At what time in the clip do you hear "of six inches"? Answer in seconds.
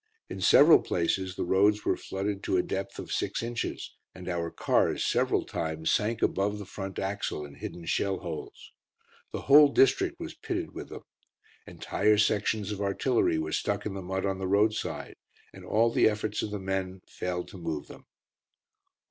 2.97-3.93